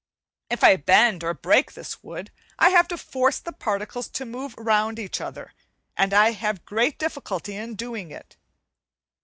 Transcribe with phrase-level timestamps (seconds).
[0.49, 4.55] If I break or bend this wood I have to force the particles to move
[4.57, 5.53] round each other,
[5.95, 8.35] and I have great difficulty doing it.